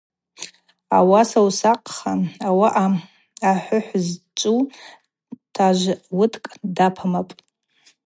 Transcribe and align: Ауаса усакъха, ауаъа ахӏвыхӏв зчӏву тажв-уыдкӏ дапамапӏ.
Ауаса 0.97 1.39
усакъха, 1.47 2.13
ауаъа 2.47 2.85
ахӏвыхӏв 3.49 4.01
зчӏву 4.05 4.61
тажв-уыдкӏ 5.55 6.53
дапамапӏ. 6.75 7.37